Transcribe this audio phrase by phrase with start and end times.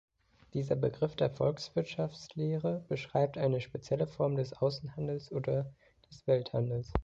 [0.55, 5.71] Dieser Begriff der Volkswirtschaftslehre beschreibt eine spezielle Form des Außenhandels oder
[6.09, 6.91] des Welthandels.